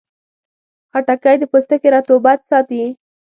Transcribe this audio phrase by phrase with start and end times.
[0.91, 2.83] خټکی د پوستکي رطوبت ساتي.